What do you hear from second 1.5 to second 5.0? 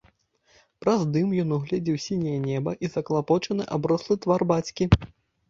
угледзеў сіняе неба і заклапочаны аброслы твар бацькі.